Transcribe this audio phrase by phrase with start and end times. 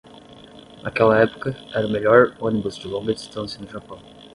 [0.81, 3.99] Naquela época, era o melhor ônibus de longa distância no Japão.